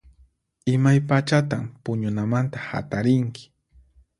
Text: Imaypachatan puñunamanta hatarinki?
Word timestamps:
Imaypachatan 0.75 1.63
puñunamanta 1.83 2.57
hatarinki? 2.69 3.43